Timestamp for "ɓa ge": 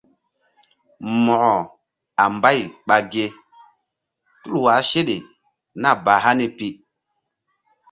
2.87-3.25